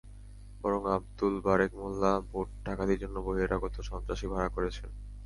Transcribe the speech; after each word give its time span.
বরং 0.61 0.81
আবদুল 0.95 1.35
বারেক 1.45 1.71
মোল্লা 1.75 2.11
ভোট 2.29 2.47
ডাকাতির 2.65 3.01
জন্য 3.03 3.15
বহিরাগত 3.25 3.75
সন্ত্রাসী 3.89 4.25
ভাড়া 4.27 4.49
করেছেন। 4.49 4.89